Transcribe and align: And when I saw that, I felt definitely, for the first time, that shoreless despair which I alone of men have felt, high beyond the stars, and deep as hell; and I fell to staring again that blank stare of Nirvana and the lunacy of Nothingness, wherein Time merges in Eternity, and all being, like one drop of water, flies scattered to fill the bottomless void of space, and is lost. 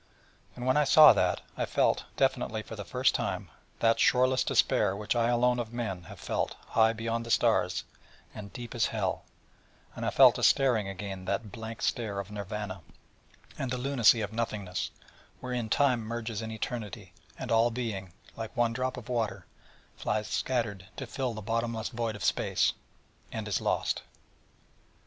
And 0.55 0.65
when 0.65 0.77
I 0.77 0.83
saw 0.83 1.13
that, 1.13 1.41
I 1.55 1.67
felt 1.67 2.05
definitely, 2.17 2.63
for 2.63 2.75
the 2.75 2.83
first 2.83 3.13
time, 3.13 3.51
that 3.81 3.99
shoreless 3.99 4.43
despair 4.43 4.95
which 4.95 5.15
I 5.15 5.27
alone 5.27 5.59
of 5.59 5.71
men 5.71 6.01
have 6.05 6.19
felt, 6.19 6.55
high 6.69 6.91
beyond 6.91 7.23
the 7.23 7.29
stars, 7.29 7.83
and 8.33 8.51
deep 8.51 8.73
as 8.73 8.87
hell; 8.87 9.25
and 9.95 10.03
I 10.03 10.09
fell 10.09 10.31
to 10.31 10.41
staring 10.41 10.87
again 10.87 11.25
that 11.25 11.51
blank 11.51 11.83
stare 11.83 12.19
of 12.19 12.31
Nirvana 12.31 12.81
and 13.59 13.69
the 13.69 13.77
lunacy 13.77 14.21
of 14.21 14.33
Nothingness, 14.33 14.89
wherein 15.39 15.69
Time 15.69 16.01
merges 16.01 16.41
in 16.41 16.49
Eternity, 16.49 17.13
and 17.37 17.51
all 17.51 17.69
being, 17.69 18.11
like 18.35 18.57
one 18.57 18.73
drop 18.73 18.97
of 18.97 19.07
water, 19.07 19.45
flies 19.95 20.27
scattered 20.27 20.87
to 20.97 21.05
fill 21.05 21.35
the 21.35 21.43
bottomless 21.43 21.89
void 21.89 22.15
of 22.15 22.23
space, 22.23 22.73
and 23.31 23.47
is 23.47 23.61
lost. 23.61 24.01